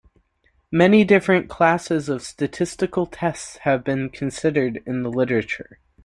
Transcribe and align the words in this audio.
Many 0.71 1.03
different 1.03 1.47
classes 1.47 2.09
of 2.09 2.23
statistical 2.23 3.05
tests 3.05 3.57
have 3.57 3.83
been 3.83 4.09
considered 4.09 4.81
in 4.87 5.03
the 5.03 5.11
literature. 5.11 5.77